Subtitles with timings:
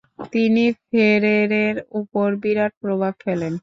[0.33, 3.53] তিনি ফেরেরের উপর বিরাট প্রভাব ফেলেন।